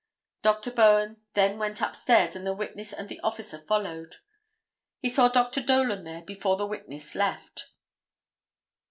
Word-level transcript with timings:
Dr. 0.41 0.71
Bowen 0.71 1.21
then 1.35 1.59
went 1.59 1.79
upstairs 1.79 2.35
and 2.35 2.43
the 2.43 2.55
witness 2.55 2.91
and 2.91 3.07
the 3.07 3.19
officer 3.19 3.59
followed. 3.59 4.15
He 4.99 5.09
saw 5.09 5.27
Dr. 5.27 5.61
Dolan 5.61 6.05
there 6.05 6.23
before 6.23 6.57
the 6.57 6.65
witness 6.65 7.13
left. 7.13 7.69